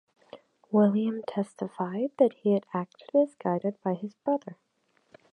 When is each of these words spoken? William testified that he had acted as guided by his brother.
William 0.71 1.21
testified 1.27 2.09
that 2.17 2.33
he 2.33 2.55
had 2.55 2.65
acted 2.73 3.09
as 3.13 3.35
guided 3.35 3.75
by 3.83 3.93
his 3.93 4.15
brother. 4.15 4.57